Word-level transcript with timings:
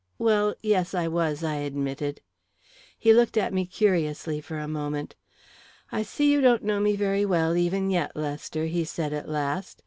"Well, 0.17 0.55
yes, 0.63 0.95
I 0.95 1.07
was," 1.07 1.43
I 1.43 1.57
admitted. 1.57 2.21
He 2.97 3.13
looked 3.13 3.37
at 3.37 3.53
me 3.53 3.67
curiously 3.67 4.41
for 4.41 4.57
a 4.57 4.67
moment. 4.67 5.15
"I 5.91 6.01
see 6.01 6.31
you 6.31 6.41
don't 6.41 6.63
know 6.63 6.79
me 6.79 6.95
very 6.95 7.23
well, 7.23 7.55
even 7.55 7.91
yet, 7.91 8.15
Lester," 8.15 8.65
he 8.65 8.83
said, 8.83 9.13
at 9.13 9.29
last. 9.29 9.79